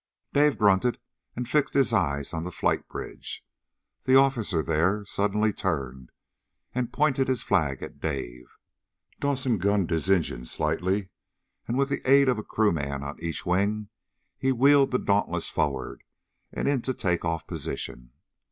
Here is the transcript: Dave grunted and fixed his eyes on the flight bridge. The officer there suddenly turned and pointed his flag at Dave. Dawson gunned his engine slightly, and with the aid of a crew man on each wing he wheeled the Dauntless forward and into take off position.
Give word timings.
Dave 0.33 0.57
grunted 0.57 0.97
and 1.35 1.47
fixed 1.47 1.75
his 1.75 1.93
eyes 1.93 2.33
on 2.33 2.43
the 2.43 2.49
flight 2.51 2.87
bridge. 2.89 3.45
The 4.05 4.15
officer 4.15 4.63
there 4.63 5.05
suddenly 5.05 5.53
turned 5.53 6.11
and 6.73 6.91
pointed 6.91 7.27
his 7.27 7.43
flag 7.43 7.83
at 7.83 7.99
Dave. 8.01 8.45
Dawson 9.19 9.59
gunned 9.59 9.91
his 9.91 10.09
engine 10.09 10.45
slightly, 10.45 11.09
and 11.67 11.77
with 11.77 11.89
the 11.89 12.01
aid 12.03 12.29
of 12.29 12.39
a 12.39 12.43
crew 12.43 12.71
man 12.71 13.03
on 13.03 13.21
each 13.23 13.45
wing 13.45 13.89
he 14.39 14.51
wheeled 14.51 14.89
the 14.89 14.97
Dauntless 14.97 15.51
forward 15.51 16.03
and 16.51 16.67
into 16.67 16.95
take 16.95 17.23
off 17.23 17.45
position. 17.45 18.09